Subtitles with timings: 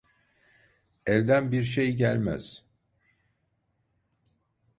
[1.05, 2.63] Elden bir şey gelmez.